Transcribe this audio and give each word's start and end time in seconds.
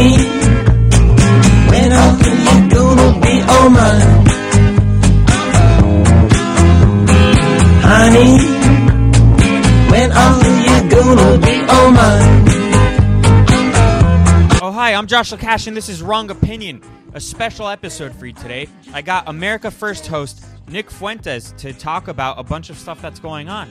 When 0.00 1.92
all 1.92 2.16
mine? 2.16 2.24
Oh 3.52 3.68
Honey, 7.82 8.38
when 9.90 10.10
are 10.10 10.42
you 10.64 10.88
gonna 10.88 11.38
be? 11.44 11.60
Oh, 14.62 14.72
hi, 14.72 14.94
I'm 14.94 15.06
Josh 15.06 15.32
Cash, 15.32 15.66
and 15.66 15.76
this 15.76 15.90
is 15.90 16.00
Wrong 16.00 16.30
Opinion, 16.30 16.80
a 17.12 17.20
special 17.20 17.68
episode 17.68 18.14
for 18.14 18.24
you 18.24 18.32
today. 18.32 18.68
I 18.94 19.02
got 19.02 19.28
America 19.28 19.70
First 19.70 20.06
host 20.06 20.42
Nick 20.68 20.90
Fuentes 20.90 21.52
to 21.58 21.74
talk 21.74 22.08
about 22.08 22.38
a 22.38 22.42
bunch 22.42 22.70
of 22.70 22.78
stuff 22.78 23.02
that's 23.02 23.20
going 23.20 23.50
on. 23.50 23.68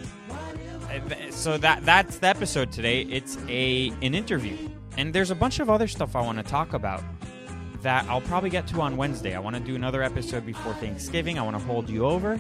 So 1.32 1.58
that 1.58 1.84
that's 1.86 2.20
the 2.20 2.28
episode 2.28 2.72
today. 2.72 3.02
It's 3.02 3.36
a 3.48 3.90
an 4.04 4.14
interview, 4.14 4.58
and 5.00 5.14
there's 5.14 5.32
a 5.32 5.36
bunch 5.36 5.62
of 5.62 5.70
other 5.70 5.88
stuff 5.88 6.14
I 6.14 6.20
want 6.20 6.40
to 6.40 6.44
talk 6.44 6.74
about 6.74 7.02
that 7.84 8.04
I'll 8.10 8.20
probably 8.20 8.50
get 8.50 8.68
to 8.68 8.82
on 8.82 8.98
Wednesday. 8.98 9.34
I 9.34 9.40
want 9.40 9.56
to 9.56 9.62
do 9.62 9.74
another 9.74 10.04
episode 10.04 10.46
before 10.46 10.74
Thanksgiving. 10.74 11.40
I 11.40 11.42
want 11.42 11.58
to 11.58 11.64
hold 11.64 11.90
you 11.90 12.06
over 12.06 12.38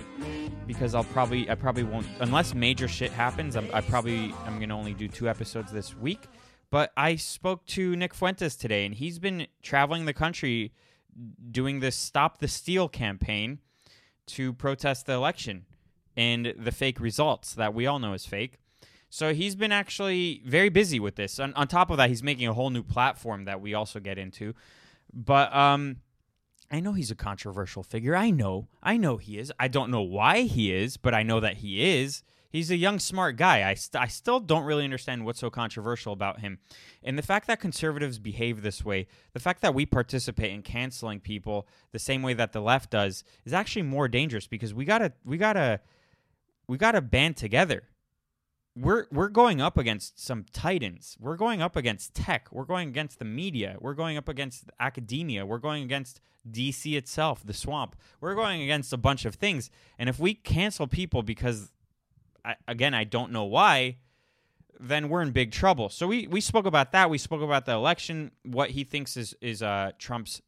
because 0.67 0.93
I'll 0.93 1.05
probably 1.05 1.49
I 1.49 1.55
probably 1.55 1.83
won't 1.83 2.05
unless 2.19 2.53
major 2.53 2.89
shit 2.89 3.11
happens. 3.11 3.55
I'm, 3.55 3.69
I 3.73 3.79
probably 3.79 4.33
I'm 4.45 4.59
gonna 4.59 4.77
only 4.77 4.93
do 4.93 5.07
two 5.07 5.29
episodes 5.29 5.71
this 5.71 5.95
week. 5.95 6.27
But 6.69 6.91
I 6.97 7.15
spoke 7.15 7.65
to 7.67 7.95
Nick 7.95 8.13
Fuentes 8.13 8.57
today, 8.57 8.85
and 8.85 8.93
he's 8.93 9.19
been 9.19 9.47
traveling 9.63 10.03
the 10.03 10.13
country 10.13 10.73
doing 11.49 11.79
this 11.79 11.95
"Stop 11.95 12.39
the 12.39 12.49
Steal" 12.49 12.89
campaign 12.89 13.59
to 14.27 14.51
protest 14.51 15.05
the 15.05 15.13
election 15.13 15.65
and 16.17 16.53
the 16.57 16.73
fake 16.73 16.99
results 16.99 17.53
that 17.53 17.73
we 17.73 17.87
all 17.87 17.99
know 17.99 18.11
is 18.11 18.25
fake. 18.25 18.59
So 19.09 19.33
he's 19.33 19.55
been 19.55 19.71
actually 19.71 20.41
very 20.45 20.69
busy 20.69 20.99
with 20.99 21.15
this. 21.15 21.39
On, 21.39 21.53
on 21.55 21.67
top 21.67 21.89
of 21.89 21.97
that, 21.97 22.09
he's 22.09 22.23
making 22.23 22.47
a 22.47 22.53
whole 22.53 22.69
new 22.69 22.83
platform 22.83 23.45
that 23.45 23.59
we 23.59 23.73
also 23.73 23.99
get 23.99 24.17
into. 24.17 24.53
But 25.11 25.53
um, 25.55 25.97
I 26.71 26.79
know 26.79 26.93
he's 26.93 27.11
a 27.11 27.15
controversial 27.15 27.81
figure. 27.81 28.15
I 28.15 28.29
know. 28.29 28.67
I 28.83 28.97
know 28.97 29.17
he 29.17 29.39
is. 29.39 29.51
I 29.59 29.67
don't 29.67 29.89
know 29.89 30.01
why 30.01 30.41
he 30.41 30.71
is, 30.71 30.97
but 30.97 31.15
I 31.15 31.23
know 31.23 31.39
that 31.39 31.57
he 31.57 31.99
is. 31.99 32.23
He's 32.51 32.71
a 32.71 32.75
young, 32.75 32.97
smart 32.97 33.35
guy. 33.35 33.67
I, 33.67 33.75
st- 33.75 34.01
I 34.01 34.07
still 34.07 34.39
don't 34.39 34.63
really 34.63 34.83
understand 34.83 35.23
what's 35.23 35.39
so 35.39 35.51
controversial 35.51 36.13
about 36.13 36.39
him. 36.39 36.57
And 37.03 37.17
the 37.17 37.23
fact 37.23 37.45
that 37.47 37.59
conservatives 37.59 38.17
behave 38.17 38.61
this 38.61 38.83
way, 38.83 39.07
the 39.33 39.39
fact 39.39 39.61
that 39.61 39.75
we 39.75 39.85
participate 39.85 40.51
in 40.51 40.63
canceling 40.63 41.19
people 41.19 41.67
the 41.91 41.99
same 41.99 42.23
way 42.23 42.33
that 42.33 42.51
the 42.51 42.61
left 42.61 42.89
does, 42.89 43.23
is 43.45 43.53
actually 43.53 43.83
more 43.83 44.07
dangerous 44.07 44.47
because 44.47 44.73
we 44.73 44.83
gotta 44.83 45.13
we 45.23 45.37
gotta 45.37 45.81
we 46.67 46.77
gotta 46.77 47.01
band 47.01 47.37
together. 47.37 47.83
We're 48.75 49.07
we're 49.11 49.29
going 49.29 49.59
up 49.59 49.77
against 49.77 50.19
some 50.19 50.45
titans. 50.53 51.17
We're 51.19 51.35
going 51.35 51.61
up 51.61 51.75
against 51.75 52.13
tech. 52.13 52.47
We're 52.51 52.65
going 52.65 52.89
against 52.89 53.19
the 53.19 53.25
media. 53.25 53.77
We're 53.79 53.93
going 53.93 54.15
up 54.15 54.29
against 54.29 54.65
academia. 54.79 55.45
We're 55.45 55.57
going 55.57 55.83
against 55.83 56.21
DC 56.49 56.95
itself, 56.95 57.41
the 57.45 57.53
swamp. 57.53 57.95
We're 58.21 58.35
going 58.35 58.61
against 58.61 58.93
a 58.93 58.97
bunch 58.97 59.25
of 59.25 59.35
things. 59.35 59.69
And 59.97 60.07
if 60.07 60.19
we 60.19 60.33
cancel 60.33 60.87
people 60.87 61.23
because 61.23 61.71
I, 62.45 62.55
again, 62.67 62.93
I 62.93 63.03
don't 63.03 63.31
know 63.31 63.43
why, 63.43 63.97
then 64.79 65.09
we're 65.09 65.21
in 65.21 65.31
big 65.31 65.51
trouble. 65.51 65.89
So 65.89 66.07
we, 66.07 66.27
we 66.27 66.39
spoke 66.39 66.65
about 66.65 66.91
that. 66.93 67.09
We 67.09 67.17
spoke 67.17 67.41
about 67.41 67.65
the 67.65 67.73
election, 67.73 68.31
what 68.43 68.71
he 68.71 68.83
thinks 68.83 69.17
is 69.17 69.35
is 69.41 69.61
uh, 69.61 69.91
Trump's 69.99 70.41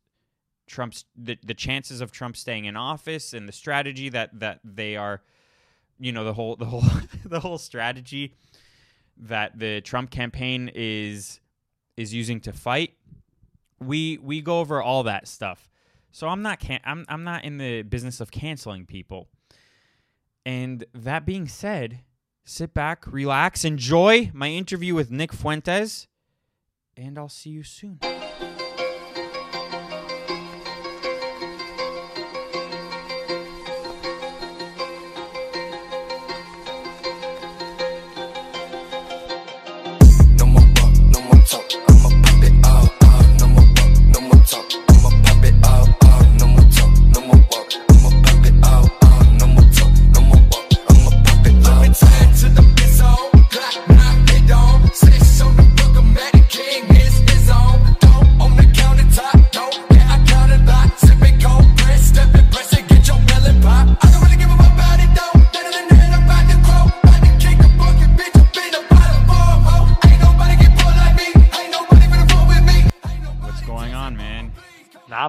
Trump's 0.67 1.05
the, 1.17 1.37
the 1.43 1.53
chances 1.53 1.99
of 1.99 2.11
Trump 2.11 2.37
staying 2.37 2.65
in 2.65 2.77
office 2.77 3.33
and 3.33 3.47
the 3.47 3.51
strategy 3.51 4.09
that 4.09 4.39
that 4.39 4.61
they 4.63 4.95
are, 4.95 5.21
you 6.01 6.11
know, 6.11 6.23
the 6.23 6.33
whole 6.33 6.55
the 6.55 6.65
whole 6.65 6.83
the 7.25 7.39
whole 7.39 7.57
strategy 7.57 8.33
that 9.17 9.57
the 9.57 9.81
Trump 9.81 10.09
campaign 10.09 10.69
is 10.73 11.39
is 11.95 12.13
using 12.13 12.41
to 12.41 12.51
fight. 12.51 12.95
We 13.79 14.17
we 14.17 14.41
go 14.41 14.59
over 14.59 14.81
all 14.81 15.03
that 15.03 15.27
stuff. 15.27 15.69
So 16.11 16.27
I'm 16.27 16.41
not 16.41 16.59
can 16.59 16.79
I'm 16.83 17.05
I'm 17.07 17.23
not 17.23 17.45
in 17.45 17.57
the 17.57 17.83
business 17.83 18.19
of 18.19 18.31
canceling 18.31 18.85
people. 18.85 19.29
And 20.43 20.85
that 20.95 21.23
being 21.23 21.47
said, 21.47 21.99
sit 22.43 22.73
back, 22.73 23.05
relax, 23.05 23.63
enjoy 23.63 24.31
my 24.33 24.49
interview 24.49 24.95
with 24.95 25.11
Nick 25.11 25.31
Fuentes, 25.31 26.07
and 26.97 27.15
I'll 27.19 27.29
see 27.29 27.51
you 27.51 27.61
soon. 27.61 27.99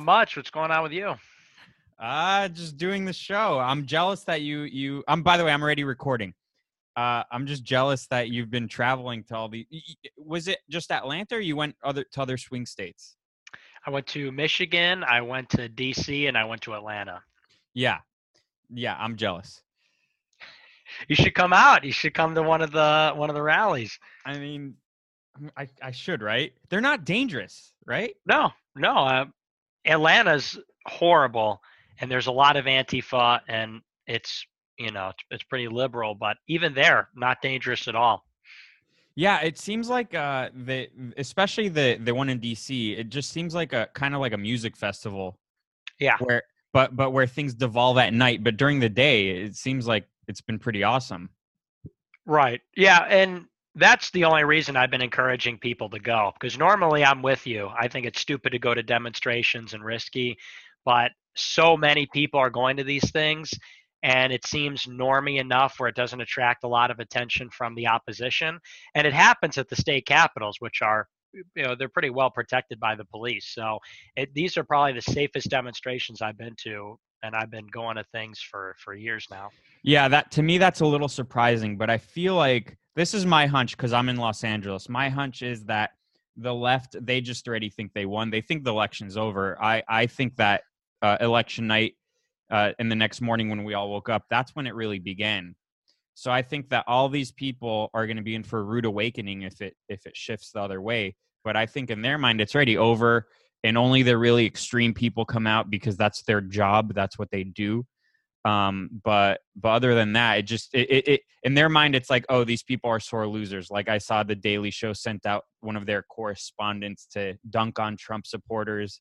Not 0.03 0.19
much. 0.19 0.37
What's 0.37 0.51
going 0.51 0.73
on 0.73 0.83
with 0.83 0.91
you? 0.93 1.15
Uh 1.97 2.49
just 2.49 2.77
doing 2.77 3.05
the 3.05 3.13
show. 3.13 3.61
I'm 3.61 3.87
jealous 3.87 4.25
that 4.25 4.41
you 4.41 4.63
you 4.63 5.05
I'm 5.07 5.23
by 5.23 5.37
the 5.37 5.45
way, 5.45 5.53
I'm 5.53 5.63
already 5.63 5.85
recording. 5.85 6.35
Uh 6.97 7.23
I'm 7.31 7.47
just 7.47 7.63
jealous 7.63 8.09
that 8.09 8.29
you've 8.29 8.51
been 8.51 8.67
traveling 8.67 9.23
to 9.25 9.37
all 9.37 9.49
the 9.49 9.65
was 10.17 10.49
it 10.49 10.59
just 10.69 10.91
Atlanta 10.91 11.37
or 11.37 11.41
you 11.41 11.55
went 11.55 11.77
other 11.85 12.03
to 12.03 12.21
other 12.21 12.37
swing 12.37 12.67
states? 12.67 13.15
I 13.87 13.91
went 13.91 14.09
to 14.09 14.33
Michigan, 14.33 15.05
I 15.05 15.21
went 15.21 15.49
to 15.51 15.69
DC, 15.69 16.27
and 16.27 16.37
I 16.37 16.45
went 16.47 16.63
to 16.63 16.75
Atlanta. 16.75 17.23
Yeah. 17.73 17.99
Yeah, 18.71 18.97
I'm 18.99 19.15
jealous. 19.17 19.63
You 21.07 21.15
should 21.15 21.34
come 21.34 21.53
out. 21.53 21.84
You 21.84 21.93
should 21.93 22.15
come 22.15 22.34
to 22.34 22.43
one 22.43 22.61
of 22.61 22.73
the 22.73 23.13
one 23.15 23.31
of 23.31 23.37
the 23.37 23.43
rallies. 23.43 23.97
I 24.27 24.37
mean 24.37 24.75
I 25.57 25.69
I 25.81 25.93
should, 25.93 26.23
right? 26.23 26.53
They're 26.71 26.81
not 26.81 27.05
dangerous, 27.05 27.73
right? 27.87 28.15
No, 28.27 28.51
no. 28.75 28.95
Uh, 28.97 29.27
Atlanta's 29.87 30.59
horrible, 30.87 31.60
and 32.00 32.10
there's 32.10 32.26
a 32.26 32.32
lot 32.32 32.56
of 32.56 32.66
Antifa, 32.66 33.41
and 33.48 33.81
it's 34.06 34.47
you 34.78 34.91
know 34.91 35.09
it's, 35.09 35.25
it's 35.31 35.43
pretty 35.44 35.69
liberal, 35.69 36.15
but 36.15 36.37
even 36.48 36.75
there, 36.75 37.09
not 37.15 37.43
dangerous 37.43 37.88
at 37.88 37.94
all. 37.94 38.25
Yeah, 39.15 39.41
it 39.42 39.59
seems 39.59 39.88
like 39.91 40.15
uh 40.15 40.50
the 40.54 40.88
especially 41.19 41.69
the 41.69 41.98
the 42.03 42.15
one 42.15 42.28
in 42.31 42.41
DC, 42.41 42.98
it 42.98 43.10
just 43.10 43.31
seems 43.31 43.54
like 43.54 43.72
a 43.72 43.88
kind 43.94 44.15
of 44.15 44.21
like 44.21 44.32
a 44.32 44.38
music 44.38 44.76
festival 44.76 45.38
Yeah, 45.98 46.19
where 46.19 46.42
but 46.72 46.97
but 46.97 47.12
where 47.12 47.26
things 47.26 47.54
devolve 47.54 47.98
at 47.98 48.15
night, 48.15 48.44
but 48.44 48.56
during 48.59 48.81
the 48.81 48.91
day 48.91 49.31
it 49.31 49.56
seems 49.56 49.87
like 49.88 50.09
it's 50.28 50.42
been 50.42 50.59
pretty 50.60 50.84
awesome. 50.84 51.31
right. 52.26 52.60
Yeah, 52.76 53.00
and 53.09 53.47
that's 53.75 54.10
the 54.10 54.25
only 54.25 54.44
reason 54.44 54.77
I've 54.77 54.91
been 54.91 55.03
encouraging 55.03 55.59
people 55.59 55.88
to 55.91 55.99
go 55.99 56.33
because 56.38 56.59
normally 56.59 57.05
I'm 57.05 57.22
with 57.22 57.47
you. 57.47 57.71
I 57.78 57.88
think 57.88 58.06
it's 58.06 58.21
stupid 58.21 58.50
to 58.50 58.59
go 58.59 58.75
to 58.75 58.83
demonstrations 58.83 59.72
and 59.72 59.84
risky, 59.84 60.37
but 60.84 61.12
so 61.34 61.77
many 61.77 62.06
people 62.12 62.38
are 62.38 62.50
going 62.50 62.77
to 62.77 62.84
these 62.84 63.10
things 63.10 63.50
and 64.03 64.33
it 64.33 64.47
seems 64.47 64.87
normy 64.87 65.41
enough 65.41 65.78
where 65.78 65.88
it 65.88 65.94
doesn't 65.94 66.21
attract 66.21 66.65
a 66.65 66.69
lot 66.69 66.91
of 66.91 66.99
attention 66.99 67.49
from 67.50 67.75
the 67.75 67.87
opposition. 67.87 68.59
And 68.94 69.06
it 69.06 69.12
happens 69.12 69.59
at 69.59 69.69
the 69.69 69.77
state 69.77 70.06
capitals, 70.06 70.56
which 70.59 70.83
are 70.83 71.06
you 71.54 71.62
know 71.62 71.75
they're 71.75 71.89
pretty 71.89 72.10
well 72.10 72.31
protected 72.31 72.78
by 72.78 72.94
the 72.94 73.04
police. 73.04 73.53
So 73.54 73.78
it, 74.16 74.34
these 74.34 74.57
are 74.57 74.65
probably 74.65 74.92
the 74.92 75.03
safest 75.03 75.48
demonstrations 75.48 76.21
I've 76.21 76.36
been 76.36 76.54
to, 76.65 76.98
and 77.22 77.34
I've 77.34 77.51
been 77.51 77.66
going 77.69 77.97
to 77.97 78.04
things 78.13 78.41
for 78.41 78.77
for 78.78 78.95
years 78.95 79.27
now. 79.30 79.51
Yeah, 79.83 80.09
that 80.09 80.30
to 80.33 80.42
me 80.42 80.59
that's 80.59 80.80
a 80.80 80.86
little 80.86 81.09
surprising, 81.09 81.77
but 81.77 81.89
I 81.89 81.98
feel 81.98 82.34
like 82.34 82.77
this 82.94 83.15
is 83.15 83.24
my 83.24 83.47
hunch 83.47 83.77
because 83.77 83.92
I'm 83.92 84.09
in 84.09 84.16
Los 84.16 84.44
Angeles. 84.44 84.89
My 84.89 85.09
hunch 85.09 85.42
is 85.42 85.65
that 85.65 85.91
the 86.36 86.54
left 86.54 86.97
they 87.04 87.21
just 87.21 87.47
already 87.47 87.71
think 87.71 87.92
they 87.92 88.06
won. 88.06 88.30
They 88.30 88.41
think 88.41 88.65
the 88.65 88.71
election's 88.71 89.16
over. 89.16 89.60
I 89.62 89.83
I 89.89 90.06
think 90.06 90.36
that 90.36 90.62
uh, 91.00 91.16
election 91.21 91.66
night 91.66 91.94
uh, 92.50 92.72
and 92.78 92.91
the 92.91 92.97
next 92.97 93.21
morning 93.21 93.48
when 93.48 93.65
we 93.65 93.74
all 93.74 93.91
woke 93.91 94.09
up, 94.09 94.24
that's 94.30 94.54
when 94.54 94.66
it 94.66 94.74
really 94.74 94.98
began. 94.98 95.54
So 96.15 96.30
I 96.30 96.42
think 96.42 96.68
that 96.68 96.84
all 96.86 97.09
these 97.09 97.33
people 97.33 97.91
are 97.94 98.06
going 98.06 98.18
to 98.18 98.22
be 98.22 98.34
in 98.34 98.42
for 98.42 98.60
a 98.60 98.62
rude 98.62 98.84
awakening 98.84 99.42
if 99.42 99.60
it 99.60 99.74
if 99.88 100.06
it 100.06 100.16
shifts 100.16 100.50
the 100.50 100.60
other 100.60 100.80
way. 100.80 101.16
But 101.45 101.56
I 101.56 101.66
think 101.66 101.91
in 101.91 102.03
their 102.03 102.18
mind 102.18 102.41
it's 102.41 102.54
already 102.54 102.77
over, 102.77 103.27
and 103.65 103.78
only 103.78 104.03
the 104.03 104.16
really 104.18 104.47
extreme 104.47 104.92
people 104.92 105.24
come 105.24 105.47
out 105.47 105.71
because 105.71 105.97
that's 105.97 106.22
their 106.22 106.41
job. 106.41 106.95
That's 106.95 107.18
what 107.18 107.30
they 107.30 107.45
do. 107.45 107.86
Um, 108.44 108.91
but 109.04 109.41
but 109.54 109.71
other 109.71 109.94
than 109.94 110.15
that, 110.15 110.39
it 110.39 110.42
just 110.42 110.74
it, 110.74 110.91
it, 110.91 111.09
it 111.09 111.21
in 111.44 111.54
their 111.54 111.68
mind, 111.68 111.94
it's 111.94 112.10
like, 112.10 112.24
oh, 112.28 112.44
these 112.44 112.62
people 112.62 112.91
are 112.91 113.00
sore 113.00 113.27
losers. 113.27 113.71
Like 113.71 113.89
I 113.89 113.98
saw 113.98 114.22
the 114.22 114.34
Daily 114.34 114.71
Show 114.71 114.92
sent 114.92 115.27
out 115.27 115.44
one 115.60 115.77
of 115.77 115.86
their 115.86 116.03
correspondents 116.03 117.06
to 117.12 117.36
dunk 117.50 117.78
on 117.78 117.97
Trump 117.97 118.27
supporters, 118.27 119.00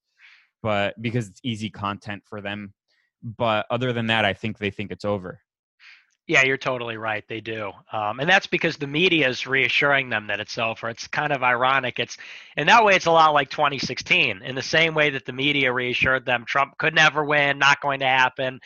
but 0.61 0.99
because 1.01 1.27
it's 1.27 1.39
easy 1.43 1.69
content 1.69 2.23
for 2.25 2.41
them. 2.41 2.73
But 3.23 3.65
other 3.69 3.93
than 3.93 4.07
that, 4.07 4.25
I 4.25 4.33
think 4.33 4.57
they 4.57 4.71
think 4.71 4.91
it's 4.91 5.05
over. 5.05 5.39
Yeah, 6.27 6.43
you're 6.45 6.57
totally 6.57 6.97
right. 6.97 7.23
They 7.27 7.41
do, 7.41 7.71
um, 7.91 8.19
and 8.19 8.29
that's 8.29 8.47
because 8.47 8.77
the 8.77 8.87
media 8.87 9.27
is 9.27 9.47
reassuring 9.47 10.09
them 10.09 10.27
that 10.27 10.39
it's 10.39 10.57
over. 10.57 10.87
It's 10.89 11.07
kind 11.07 11.33
of 11.33 11.41
ironic. 11.43 11.99
It's 11.99 12.15
in 12.55 12.67
that 12.67 12.85
way, 12.85 12.95
it's 12.95 13.07
a 13.07 13.11
lot 13.11 13.33
like 13.33 13.49
2016. 13.49 14.41
In 14.43 14.55
the 14.55 14.61
same 14.61 14.93
way 14.93 15.09
that 15.09 15.25
the 15.25 15.33
media 15.33 15.73
reassured 15.73 16.25
them 16.25 16.45
Trump 16.45 16.77
could 16.77 16.93
never 16.93 17.25
win, 17.25 17.57
not 17.57 17.81
going 17.81 17.99
to 17.99 18.07
happen. 18.07 18.59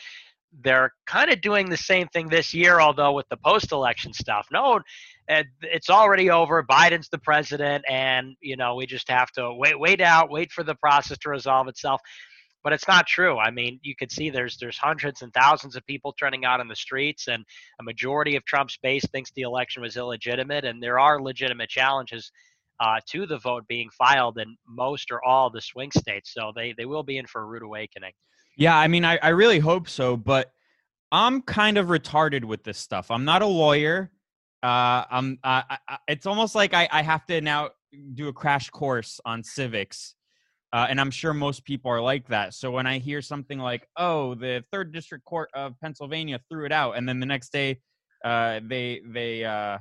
They're 0.62 0.92
kind 1.06 1.30
of 1.30 1.40
doing 1.40 1.68
the 1.68 1.76
same 1.76 2.08
thing 2.08 2.28
this 2.28 2.54
year, 2.54 2.80
although 2.80 3.12
with 3.12 3.28
the 3.28 3.36
post-election 3.36 4.12
stuff. 4.12 4.46
No, 4.50 4.80
it's 5.28 5.90
already 5.90 6.30
over. 6.30 6.62
Biden's 6.62 7.08
the 7.08 7.18
president, 7.18 7.84
and 7.88 8.36
you 8.40 8.56
know 8.56 8.74
we 8.74 8.86
just 8.86 9.08
have 9.10 9.30
to 9.32 9.52
wait, 9.52 9.78
wait 9.78 10.00
out, 10.00 10.30
wait 10.30 10.52
for 10.52 10.64
the 10.64 10.74
process 10.76 11.18
to 11.18 11.30
resolve 11.30 11.68
itself 11.68 12.00
but 12.66 12.72
it's 12.72 12.88
not 12.88 13.06
true. 13.06 13.38
I 13.38 13.52
mean, 13.52 13.78
you 13.84 13.94
could 13.94 14.10
see 14.10 14.28
there's 14.28 14.56
there's 14.56 14.76
hundreds 14.76 15.22
and 15.22 15.32
thousands 15.32 15.76
of 15.76 15.86
people 15.86 16.12
turning 16.12 16.44
out 16.44 16.58
in 16.58 16.66
the 16.66 16.74
streets, 16.74 17.28
and 17.28 17.44
a 17.78 17.84
majority 17.84 18.34
of 18.34 18.44
Trump's 18.44 18.76
base 18.82 19.06
thinks 19.12 19.30
the 19.30 19.42
election 19.42 19.82
was 19.82 19.96
illegitimate, 19.96 20.64
and 20.64 20.82
there 20.82 20.98
are 20.98 21.22
legitimate 21.22 21.68
challenges 21.68 22.32
uh, 22.80 22.98
to 23.06 23.24
the 23.24 23.38
vote 23.38 23.62
being 23.68 23.88
filed 23.96 24.38
in 24.38 24.56
most 24.66 25.12
or 25.12 25.24
all 25.24 25.48
the 25.48 25.60
swing 25.60 25.92
states. 25.92 26.34
So 26.34 26.50
they 26.56 26.74
they 26.76 26.86
will 26.86 27.04
be 27.04 27.18
in 27.18 27.26
for 27.28 27.42
a 27.42 27.44
rude 27.44 27.62
awakening. 27.62 28.10
Yeah, 28.56 28.76
I 28.76 28.88
mean, 28.88 29.04
I, 29.04 29.18
I 29.22 29.28
really 29.28 29.58
hope 29.58 29.88
so, 29.88 30.16
but 30.16 30.52
I'm 31.12 31.42
kind 31.42 31.78
of 31.78 31.88
retarded 31.88 32.44
with 32.44 32.64
this 32.64 32.78
stuff. 32.78 33.10
I'm 33.10 33.24
not 33.24 33.42
a 33.42 33.46
lawyer. 33.46 34.10
Uh, 34.62 35.04
I'm. 35.10 35.38
Uh, 35.44 35.62
I, 35.88 35.98
it's 36.08 36.26
almost 36.26 36.54
like 36.54 36.74
I, 36.74 36.88
I 36.90 37.02
have 37.02 37.26
to 37.26 37.40
now 37.40 37.70
do 38.14 38.28
a 38.28 38.32
crash 38.32 38.70
course 38.70 39.20
on 39.24 39.42
civics 39.42 40.14
uh, 40.72 40.86
and 40.90 41.00
I'm 41.00 41.10
sure 41.10 41.32
most 41.32 41.64
people 41.64 41.90
are 41.90 42.00
like 42.00 42.28
that. 42.28 42.54
So 42.54 42.70
when 42.70 42.86
I 42.86 42.98
hear 42.98 43.22
something 43.22 43.58
like, 43.58 43.88
"Oh, 43.96 44.34
the 44.34 44.64
Third 44.72 44.92
District 44.92 45.24
Court 45.24 45.48
of 45.54 45.78
Pennsylvania 45.80 46.40
threw 46.50 46.66
it 46.66 46.72
out," 46.72 46.98
and 46.98 47.08
then 47.08 47.20
the 47.20 47.26
next 47.26 47.50
day, 47.50 47.80
uh, 48.24 48.60
they 48.62 49.00
they 49.06 49.44
uh, 49.44 49.78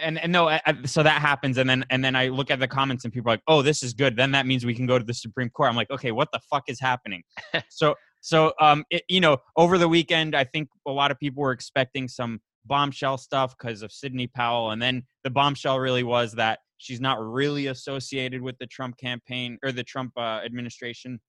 and 0.00 0.18
and 0.18 0.32
no, 0.32 0.48
I, 0.48 0.60
so 0.84 1.02
that 1.02 1.20
happens, 1.20 1.58
and 1.58 1.68
then 1.68 1.84
and 1.90 2.04
then 2.04 2.14
I 2.14 2.28
look 2.28 2.50
at 2.50 2.60
the 2.60 2.68
comments, 2.68 3.04
and 3.04 3.12
people 3.12 3.30
are 3.30 3.34
like, 3.34 3.42
"Oh, 3.46 3.62
this 3.62 3.82
is 3.82 3.94
good." 3.94 4.16
Then 4.16 4.32
that 4.32 4.46
means 4.46 4.66
we 4.66 4.74
can 4.74 4.86
go 4.86 4.98
to 4.98 5.04
the 5.04 5.14
Supreme 5.14 5.50
Court. 5.50 5.70
I'm 5.70 5.76
like, 5.76 5.90
okay, 5.90 6.12
what 6.12 6.28
the 6.32 6.40
fuck 6.50 6.64
is 6.68 6.80
happening? 6.80 7.22
so 7.70 7.94
so 8.20 8.52
um, 8.60 8.84
it, 8.90 9.02
you 9.08 9.20
know, 9.20 9.38
over 9.56 9.78
the 9.78 9.88
weekend, 9.88 10.34
I 10.34 10.44
think 10.44 10.68
a 10.86 10.92
lot 10.92 11.10
of 11.10 11.18
people 11.18 11.42
were 11.42 11.52
expecting 11.52 12.08
some 12.08 12.40
bombshell 12.66 13.16
stuff 13.16 13.56
because 13.56 13.82
of 13.82 13.92
Sidney 13.92 14.26
Powell, 14.26 14.70
and 14.72 14.82
then 14.82 15.04
the 15.24 15.30
bombshell 15.30 15.78
really 15.78 16.02
was 16.02 16.32
that 16.34 16.58
She's 16.78 17.00
not 17.00 17.20
really 17.20 17.66
associated 17.66 18.40
with 18.40 18.56
the 18.58 18.66
Trump 18.66 18.96
campaign 18.96 19.58
or 19.64 19.72
the 19.72 19.82
Trump 19.82 20.12
uh, 20.16 20.40
administration. 20.44 21.20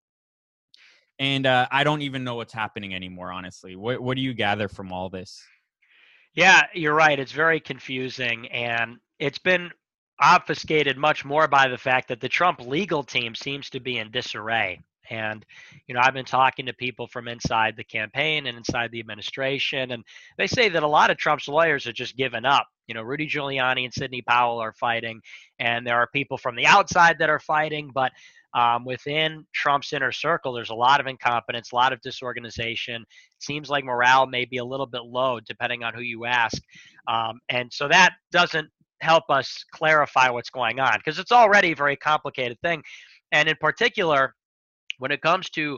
And 1.17 1.45
uh, 1.45 1.67
I 1.71 1.83
don't 1.83 2.03
even 2.03 2.23
know 2.23 2.35
what's 2.35 2.53
happening 2.53 2.93
anymore, 2.93 3.31
honestly. 3.31 3.75
What, 3.75 3.99
what 3.99 4.15
do 4.15 4.21
you 4.21 4.33
gather 4.33 4.69
from 4.69 4.93
all 4.93 5.09
this? 5.09 5.41
Yeah, 6.39 6.61
you're 6.73 6.95
right. 6.95 7.19
It's 7.19 7.33
very 7.33 7.59
confusing. 7.59 8.47
And 8.47 8.99
it's 9.19 9.39
been 9.39 9.71
obfuscated 10.21 10.95
much 10.95 11.25
more 11.25 11.49
by 11.49 11.67
the 11.67 11.77
fact 11.77 12.07
that 12.07 12.21
the 12.21 12.29
Trump 12.29 12.61
legal 12.61 13.03
team 13.03 13.35
seems 13.35 13.69
to 13.71 13.81
be 13.81 13.97
in 13.97 14.09
disarray. 14.09 14.79
And, 15.09 15.45
you 15.85 15.93
know, 15.93 15.99
I've 16.01 16.13
been 16.13 16.23
talking 16.23 16.67
to 16.67 16.73
people 16.73 17.07
from 17.07 17.27
inside 17.27 17.75
the 17.75 17.83
campaign 17.83 18.47
and 18.47 18.57
inside 18.57 18.89
the 18.91 19.01
administration, 19.01 19.91
and 19.91 20.05
they 20.37 20.47
say 20.47 20.69
that 20.69 20.83
a 20.83 20.87
lot 20.87 21.09
of 21.09 21.17
Trump's 21.17 21.49
lawyers 21.49 21.85
are 21.87 21.91
just 21.91 22.15
given 22.15 22.45
up. 22.45 22.67
You 22.87 22.95
know, 22.95 23.01
Rudy 23.01 23.27
Giuliani 23.27 23.83
and 23.83 23.93
Sidney 23.93 24.21
Powell 24.21 24.59
are 24.59 24.71
fighting, 24.71 25.19
and 25.59 25.85
there 25.85 25.97
are 25.97 26.07
people 26.07 26.37
from 26.37 26.55
the 26.55 26.67
outside 26.67 27.17
that 27.19 27.29
are 27.29 27.39
fighting, 27.39 27.91
but 27.93 28.13
um, 28.53 28.85
within 28.85 29.45
Trump's 29.53 29.93
inner 29.93 30.11
circle, 30.11 30.53
there's 30.53 30.71
a 30.71 30.75
lot 30.75 30.99
of 30.99 31.07
incompetence, 31.07 31.71
a 31.71 31.75
lot 31.75 31.93
of 31.93 32.01
disorganization. 32.01 33.01
It 33.01 33.43
seems 33.43 33.69
like 33.69 33.83
morale 33.83 34.25
may 34.25 34.45
be 34.45 34.57
a 34.57 34.65
little 34.65 34.87
bit 34.87 35.03
low, 35.03 35.39
depending 35.39 35.83
on 35.83 35.93
who 35.93 36.01
you 36.01 36.25
ask. 36.25 36.61
Um, 37.07 37.39
and 37.49 37.71
so 37.71 37.87
that 37.87 38.13
doesn't 38.31 38.69
help 39.01 39.23
us 39.29 39.63
clarify 39.71 40.29
what's 40.29 40.49
going 40.49 40.79
on 40.79 40.97
because 40.97 41.19
it's 41.19 41.31
already 41.31 41.71
a 41.71 41.75
very 41.75 41.95
complicated 41.95 42.59
thing. 42.61 42.83
And 43.31 43.47
in 43.47 43.55
particular, 43.61 44.35
when 44.97 45.11
it 45.11 45.21
comes 45.21 45.49
to 45.51 45.77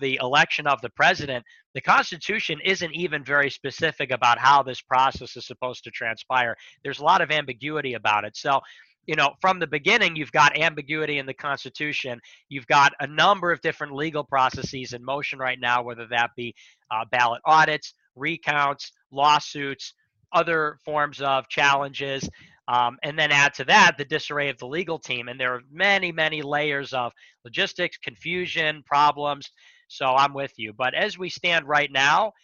the 0.00 0.18
election 0.22 0.66
of 0.66 0.80
the 0.82 0.90
president, 0.90 1.44
the 1.74 1.80
Constitution 1.80 2.58
isn't 2.64 2.94
even 2.94 3.24
very 3.24 3.50
specific 3.50 4.10
about 4.10 4.38
how 4.38 4.62
this 4.62 4.80
process 4.80 5.36
is 5.36 5.46
supposed 5.46 5.84
to 5.84 5.90
transpire. 5.90 6.56
There's 6.82 6.98
a 6.98 7.04
lot 7.04 7.20
of 7.20 7.30
ambiguity 7.30 7.94
about 7.94 8.24
it. 8.24 8.36
So, 8.36 8.60
you 9.08 9.16
know, 9.16 9.32
from 9.40 9.58
the 9.58 9.66
beginning, 9.66 10.16
you've 10.16 10.30
got 10.32 10.58
ambiguity 10.58 11.16
in 11.16 11.24
the 11.24 11.32
Constitution. 11.32 12.20
You've 12.50 12.66
got 12.66 12.92
a 13.00 13.06
number 13.06 13.50
of 13.50 13.62
different 13.62 13.94
legal 13.94 14.22
processes 14.22 14.92
in 14.92 15.02
motion 15.02 15.38
right 15.38 15.58
now, 15.58 15.82
whether 15.82 16.06
that 16.10 16.32
be 16.36 16.54
uh, 16.90 17.06
ballot 17.10 17.40
audits, 17.46 17.94
recounts, 18.14 18.92
lawsuits, 19.10 19.94
other 20.34 20.76
forms 20.84 21.22
of 21.22 21.48
challenges. 21.48 22.28
Um, 22.68 22.98
and 23.02 23.18
then 23.18 23.32
add 23.32 23.54
to 23.54 23.64
that 23.64 23.96
the 23.96 24.04
disarray 24.04 24.50
of 24.50 24.58
the 24.58 24.66
legal 24.66 24.98
team. 24.98 25.28
And 25.28 25.40
there 25.40 25.54
are 25.54 25.62
many, 25.72 26.12
many 26.12 26.42
layers 26.42 26.92
of 26.92 27.12
logistics, 27.46 27.96
confusion, 27.96 28.82
problems. 28.84 29.50
So 29.88 30.04
I'm 30.04 30.34
with 30.34 30.52
you. 30.58 30.74
But 30.74 30.94
as 30.94 31.16
we 31.16 31.30
stand 31.30 31.66
right 31.66 31.90
now, 31.90 32.34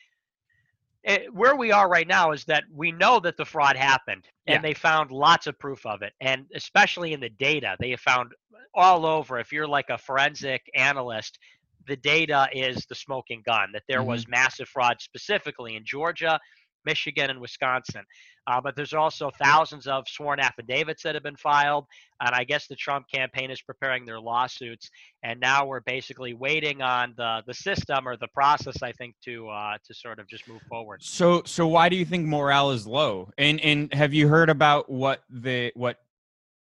it, 1.05 1.33
where 1.33 1.55
we 1.55 1.71
are 1.71 1.89
right 1.89 2.09
now 2.09 2.33
is 2.33 2.45
that 2.47 2.65
we 2.73 2.91
know 2.91 3.21
that 3.21 3.37
the 3.37 3.45
fraud 3.45 3.77
happened 3.77 4.25
and 4.47 4.56
yeah. 4.56 4.62
they 4.62 4.75
found 4.75 5.11
lots 5.11 5.47
of 5.47 5.59
proof 5.59 5.85
of 5.85 6.03
it. 6.03 6.15
And 6.21 6.47
especially 6.55 7.12
in 7.12 7.21
the 7.21 7.29
data, 7.29 7.77
they 7.79 7.91
have 7.91 8.01
found 8.01 8.33
all 8.75 9.05
over. 9.05 9.39
If 9.39 9.53
you're 9.53 9.69
like 9.69 9.91
a 9.91 9.99
forensic 9.99 10.62
analyst, 10.75 11.39
the 11.87 11.97
data 11.97 12.49
is 12.53 12.87
the 12.87 12.95
smoking 12.95 13.43
gun 13.45 13.71
that 13.73 13.83
there 13.87 13.99
mm-hmm. 13.99 14.09
was 14.09 14.29
massive 14.29 14.69
fraud 14.69 14.97
specifically 15.01 15.77
in 15.77 15.85
Georgia 15.85 16.41
Michigan, 16.84 17.31
and 17.31 17.40
Wisconsin. 17.40 18.04
Uh, 18.46 18.60
but 18.60 18.76
there's 18.76 18.92
also 18.92 19.31
thousands 19.42 19.86
of 19.86 20.06
sworn 20.08 20.38
affidavits 20.38 21.02
that 21.02 21.14
have 21.14 21.22
been 21.22 21.36
filed. 21.36 21.86
And 22.20 22.34
I 22.34 22.44
guess 22.44 22.66
the 22.66 22.76
Trump 22.76 23.06
campaign 23.12 23.50
is 23.50 23.60
preparing 23.62 24.04
their 24.04 24.20
lawsuits. 24.20 24.90
And 25.22 25.40
now 25.40 25.66
we're 25.66 25.81
basically 25.81 26.34
waiting 26.34 26.82
on 26.82 27.14
the, 27.16 27.42
the 27.46 27.54
system 27.54 28.06
or 28.06 28.16
the 28.16 28.28
process, 28.28 28.82
I 28.82 28.92
think, 28.92 29.14
to 29.25 29.48
uh, 29.48 29.78
to 29.84 29.94
sort 29.94 30.19
of 30.19 30.28
just 30.28 30.46
move 30.48 30.62
forward. 30.69 31.02
So 31.02 31.42
so 31.44 31.66
why 31.66 31.88
do 31.88 31.96
you 31.96 32.04
think 32.04 32.26
morale 32.26 32.70
is 32.70 32.86
low? 32.86 33.31
And 33.38 33.60
and 33.60 33.92
have 33.94 34.12
you 34.12 34.28
heard 34.28 34.50
about 34.50 34.90
what 34.90 35.25
the 35.31 35.72
what 35.75 35.98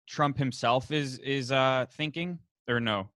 Trump 0.07 0.37
himself 0.37 0.91
is 0.91 1.17
is 1.19 1.51
uh, 1.51 1.85
thinking 1.91 2.39
or 2.67 2.79
no? 2.79 3.09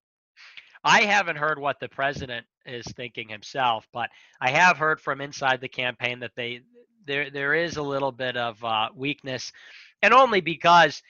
I 0.83 1.01
haven't 1.01 1.35
heard 1.35 1.59
what 1.59 1.79
the 1.79 1.89
president 1.89 2.45
is 2.65 2.85
thinking 2.95 3.27
himself, 3.27 3.85
but 3.91 4.09
I 4.39 4.51
have 4.51 4.77
heard 4.77 5.01
from 5.01 5.19
inside 5.19 5.59
the 5.59 5.67
campaign 5.67 6.19
that 6.19 6.31
they 6.35 6.61
there 7.05 7.29
there 7.29 7.53
is 7.53 7.77
a 7.77 7.81
little 7.81 8.11
bit 8.11 8.37
of 8.37 8.63
uh, 8.63 8.89
weakness, 8.95 9.51
and 10.01 10.13
only 10.13 10.41
because 10.41 11.01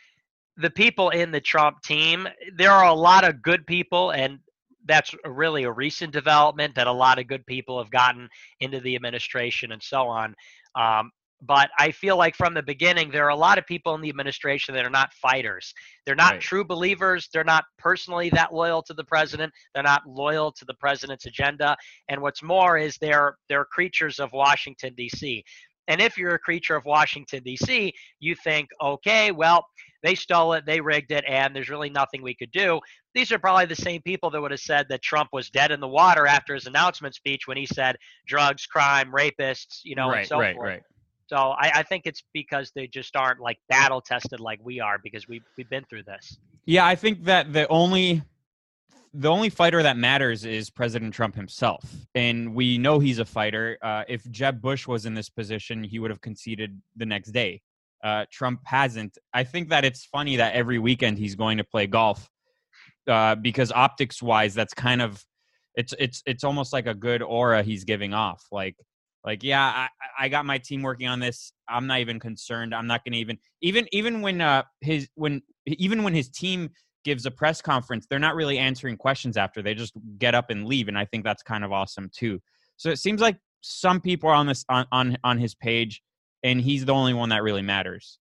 the 0.57 0.69
people 0.69 1.09
in 1.09 1.31
the 1.31 1.41
Trump 1.41 1.81
team, 1.81 2.27
there 2.55 2.71
are 2.71 2.85
a 2.85 2.93
lot 2.93 3.27
of 3.27 3.41
good 3.41 3.65
people, 3.65 4.11
and 4.11 4.39
that's 4.85 5.13
really 5.25 5.63
a 5.63 5.71
recent 5.71 6.11
development 6.11 6.75
that 6.75 6.87
a 6.87 6.91
lot 6.91 7.19
of 7.19 7.27
good 7.27 7.45
people 7.45 7.77
have 7.81 7.91
gotten 7.91 8.27
into 8.59 8.79
the 8.81 8.95
administration 8.95 9.71
and 9.71 9.81
so 9.81 10.07
on. 10.07 10.35
Um, 10.75 11.11
but 11.41 11.69
I 11.79 11.91
feel 11.91 12.17
like 12.17 12.35
from 12.35 12.53
the 12.53 12.61
beginning, 12.61 13.11
there 13.11 13.25
are 13.25 13.29
a 13.29 13.35
lot 13.35 13.57
of 13.57 13.65
people 13.65 13.95
in 13.95 14.01
the 14.01 14.09
administration 14.09 14.73
that 14.75 14.85
are 14.85 14.89
not 14.89 15.13
fighters. 15.13 15.73
They're 16.05 16.15
not 16.15 16.33
right. 16.33 16.41
true 16.41 16.65
believers. 16.65 17.29
They're 17.31 17.45
not 17.45 17.63
personally 17.77 18.29
that 18.31 18.53
loyal 18.53 18.83
to 18.83 18.93
the 18.93 19.05
president. 19.05 19.53
They're 19.73 19.83
not 19.83 20.01
loyal 20.05 20.51
to 20.51 20.65
the 20.65 20.73
president's 20.73 21.25
agenda. 21.25 21.77
And 22.09 22.21
what's 22.21 22.43
more 22.43 22.77
is 22.77 22.97
they're 22.97 23.37
they're 23.47 23.65
creatures 23.65 24.19
of 24.19 24.33
Washington 24.33 24.93
D.C. 24.95 25.43
And 25.89 25.99
if 25.99 26.17
you're 26.17 26.35
a 26.35 26.39
creature 26.39 26.75
of 26.75 26.85
Washington, 26.85 27.43
D.C., 27.43 27.93
you 28.19 28.35
think, 28.35 28.69
okay, 28.81 29.31
well, 29.31 29.65
they 30.03 30.15
stole 30.15 30.53
it, 30.53 30.65
they 30.65 30.79
rigged 30.79 31.11
it, 31.11 31.25
and 31.27 31.53
there's 31.53 31.69
really 31.69 31.89
nothing 31.89 32.21
we 32.21 32.35
could 32.35 32.51
do. 32.51 32.79
These 33.13 33.31
are 33.31 33.39
probably 33.39 33.65
the 33.65 33.75
same 33.75 34.01
people 34.03 34.29
that 34.29 34.41
would 34.41 34.51
have 34.51 34.59
said 34.59 34.85
that 34.89 35.01
Trump 35.01 35.29
was 35.33 35.49
dead 35.49 35.71
in 35.71 35.79
the 35.79 35.87
water 35.87 36.25
after 36.25 36.53
his 36.53 36.67
announcement 36.67 37.15
speech 37.15 37.47
when 37.47 37.57
he 37.57 37.65
said 37.65 37.97
drugs, 38.27 38.65
crime, 38.65 39.11
rapists, 39.11 39.81
you 39.83 39.95
know, 39.95 40.09
right, 40.09 40.19
and 40.19 40.27
so 40.27 40.39
right, 40.39 40.55
forth. 40.55 40.67
Right. 40.69 40.83
So 41.27 41.35
I, 41.35 41.71
I 41.75 41.83
think 41.83 42.03
it's 42.05 42.23
because 42.33 42.71
they 42.73 42.87
just 42.87 43.15
aren't 43.15 43.39
like 43.39 43.59
battle 43.67 44.01
tested 44.01 44.39
like 44.39 44.59
we 44.63 44.79
are 44.79 44.97
because 45.03 45.27
we 45.27 45.41
we've 45.57 45.69
been 45.69 45.85
through 45.85 46.03
this. 46.03 46.37
Yeah, 46.65 46.85
I 46.85 46.95
think 46.95 47.25
that 47.25 47.53
the 47.53 47.67
only 47.67 48.23
the 49.13 49.29
only 49.29 49.49
fighter 49.49 49.81
that 49.83 49.97
matters 49.97 50.45
is 50.45 50.69
President 50.69 51.13
Trump 51.13 51.35
himself, 51.35 51.83
and 52.15 52.53
we 52.53 52.77
know 52.77 52.99
he's 52.99 53.19
a 53.19 53.25
fighter. 53.25 53.77
Uh, 53.81 54.03
if 54.07 54.29
Jeb 54.29 54.61
Bush 54.61 54.87
was 54.87 55.05
in 55.05 55.13
this 55.13 55.29
position, 55.29 55.83
he 55.83 55.99
would 55.99 56.11
have 56.11 56.21
conceded 56.21 56.79
the 56.95 57.05
next 57.05 57.31
day. 57.31 57.61
Uh, 58.03 58.25
Trump 58.31 58.61
hasn't. 58.65 59.17
I 59.33 59.43
think 59.43 59.69
that 59.69 59.83
it's 59.83 60.05
funny 60.05 60.37
that 60.37 60.53
every 60.53 60.79
weekend 60.79 61.17
he's 61.17 61.35
going 61.35 61.57
to 61.57 61.63
play 61.63 61.87
golf 61.87 62.29
uh, 63.07 63.35
because 63.35 63.71
optics 63.71 64.21
wise, 64.21 64.53
that's 64.53 64.73
kind 64.73 65.01
of 65.01 65.23
it's 65.75 65.93
it's 65.99 66.21
it's 66.25 66.43
almost 66.43 66.73
like 66.73 66.87
a 66.87 66.93
good 66.93 67.21
aura 67.21 67.63
he's 67.63 67.83
giving 67.83 68.13
off. 68.13 68.45
Like 68.51 68.75
Like, 69.25 69.43
yeah, 69.43 69.63
I, 69.63 69.87
I 70.25 70.29
got 70.29 70.45
my 70.45 70.57
team 70.57 70.81
working 70.81 71.07
on 71.07 71.19
this. 71.19 71.51
I'm 71.67 71.87
not 71.87 71.99
even 71.99 72.19
concerned. 72.19 72.73
I'm 72.73 72.87
not 72.87 73.03
going 73.03 73.13
to 73.13 73.19
even 73.19 73.37
even 73.61 73.87
even 73.91 74.21
when 74.21 74.41
uh 74.41 74.63
his 74.81 75.09
when 75.15 75.41
even 75.65 76.03
when 76.03 76.13
his 76.13 76.29
team 76.29 76.69
gives 77.03 77.25
a 77.25 77.31
press 77.31 77.61
conference, 77.61 78.05
they're 78.09 78.19
not 78.19 78.35
really 78.35 78.57
answering 78.57 78.97
questions 78.97 79.37
after. 79.37 79.61
They 79.61 79.73
just 79.73 79.93
get 80.17 80.35
up 80.35 80.49
and 80.49 80.65
leave, 80.65 80.87
and 80.87 80.97
I 80.97 81.05
think 81.05 81.23
that's 81.23 81.43
kind 81.43 81.63
of 81.63 81.71
awesome 81.71 82.09
too. 82.13 82.41
So 82.77 82.89
it 82.89 82.97
seems 82.97 83.21
like 83.21 83.37
some 83.61 83.99
people 83.99 84.29
are 84.29 84.35
on 84.35 84.47
this 84.47 84.65
on 84.69 84.85
on, 84.91 85.17
on 85.23 85.37
his 85.37 85.55
page, 85.55 86.01
and 86.43 86.61
he's 86.61 86.85
the 86.85 86.93
only 86.93 87.13
one 87.13 87.29
that 87.29 87.43
really 87.43 87.61
matters. 87.61 88.19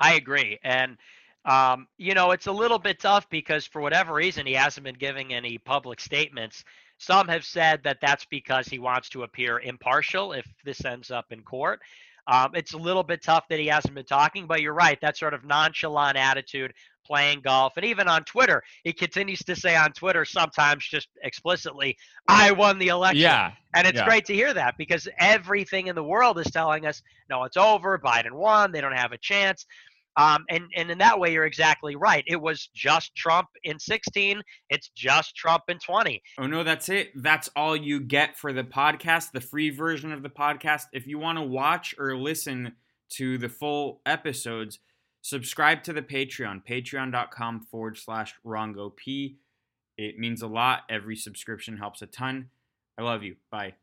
I 0.00 0.14
agree. 0.14 0.58
And, 0.64 0.96
um, 1.44 1.86
you 1.96 2.14
know, 2.14 2.32
it's 2.32 2.46
a 2.46 2.52
little 2.52 2.78
bit 2.78 2.98
tough 2.98 3.28
because 3.30 3.66
for 3.66 3.80
whatever 3.80 4.14
reason, 4.14 4.46
he 4.46 4.54
hasn't 4.54 4.84
been 4.84 4.96
giving 4.96 5.32
any 5.32 5.58
public 5.58 6.00
statements. 6.00 6.64
Some 6.98 7.28
have 7.28 7.44
said 7.44 7.82
that 7.84 7.98
that's 8.00 8.24
because 8.26 8.68
he 8.68 8.78
wants 8.78 9.08
to 9.10 9.22
appear 9.22 9.60
impartial 9.60 10.32
if 10.32 10.46
this 10.64 10.84
ends 10.84 11.10
up 11.10 11.26
in 11.30 11.42
court. 11.42 11.80
Um, 12.26 12.50
it's 12.54 12.74
a 12.74 12.78
little 12.78 13.02
bit 13.02 13.22
tough 13.22 13.44
that 13.48 13.58
he 13.58 13.66
hasn't 13.66 13.94
been 13.94 14.04
talking, 14.04 14.46
but 14.46 14.60
you're 14.62 14.74
right. 14.74 14.98
That 15.00 15.16
sort 15.16 15.34
of 15.34 15.44
nonchalant 15.44 16.16
attitude, 16.16 16.72
playing 17.04 17.40
golf, 17.42 17.72
and 17.76 17.84
even 17.84 18.08
on 18.08 18.24
Twitter, 18.24 18.62
he 18.84 18.92
continues 18.92 19.40
to 19.40 19.56
say 19.56 19.74
on 19.76 19.92
Twitter 19.92 20.24
sometimes 20.24 20.86
just 20.88 21.08
explicitly, 21.22 21.96
"I 22.28 22.52
won 22.52 22.78
the 22.78 22.88
election." 22.88 23.18
Yeah, 23.18 23.52
And 23.74 23.86
it's 23.86 23.98
Yeah. 23.98 24.04
great 24.04 24.26
to 24.26 24.34
hear 24.34 24.52
that 24.52 24.76
because 24.76 25.08
everything 25.18 25.86
in 25.86 25.94
the 25.94 26.04
world 26.04 26.38
is 26.38 26.50
telling 26.50 26.86
us, 26.86 27.02
no, 27.30 27.44
it's 27.44 27.56
over. 27.56 27.98
Biden 27.98 28.32
won. 28.32 28.70
They 28.70 28.82
don't 28.82 28.96
have 28.96 29.12
a 29.12 29.18
chance. 29.18 29.64
Um, 30.16 30.44
and, 30.50 30.64
and 30.76 30.90
in 30.90 30.98
that 30.98 31.18
way, 31.18 31.32
you're 31.32 31.46
exactly 31.46 31.96
right. 31.96 32.24
It 32.26 32.40
was 32.40 32.68
just 32.74 33.14
Trump 33.14 33.48
in 33.64 33.78
16. 33.78 34.42
It's 34.68 34.90
just 34.94 35.34
Trump 35.34 35.64
in 35.68 35.78
20. 35.78 36.22
Oh 36.38 36.46
no, 36.46 36.62
that's 36.62 36.88
it. 36.88 37.10
That's 37.14 37.48
all 37.56 37.76
you 37.76 38.00
get 38.00 38.36
for 38.36 38.52
the 38.52 38.64
podcast, 38.64 39.32
the 39.32 39.40
free 39.40 39.70
version 39.70 40.12
of 40.12 40.22
the 40.22 40.28
podcast. 40.28 40.84
If 40.92 41.06
you 41.06 41.18
want 41.18 41.38
to 41.38 41.42
watch 41.42 41.94
or 41.98 42.16
listen 42.16 42.72
to 43.10 43.38
the 43.38 43.48
full 43.48 44.00
episodes, 44.06 44.78
subscribe 45.22 45.82
to 45.84 45.92
the 45.92 46.02
Patreon, 46.02 46.62
patreon.com 46.66 47.60
forward 47.70 47.96
slash 47.96 48.34
Rongo 48.44 48.94
P. 48.94 49.38
It 49.96 50.18
means 50.18 50.42
a 50.42 50.46
lot. 50.46 50.80
Every 50.88 51.16
subscription 51.16 51.76
helps 51.76 52.02
a 52.02 52.06
ton. 52.06 52.48
I 52.98 53.02
love 53.02 53.22
you. 53.22 53.36
Bye. 53.50 53.74